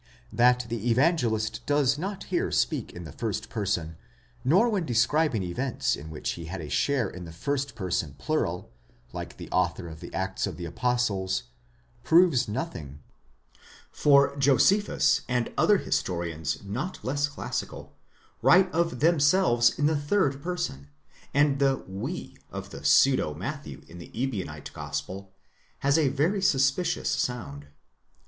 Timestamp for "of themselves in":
18.73-19.85